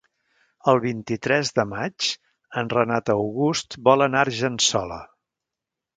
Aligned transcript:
El 0.71 0.79
vint-i-tres 0.85 1.51
de 1.59 1.65
maig 1.75 2.09
en 2.63 2.73
Renat 2.77 3.13
August 3.15 3.79
vol 3.89 4.07
anar 4.11 4.21
a 4.25 4.29
Argençola. 4.31 4.99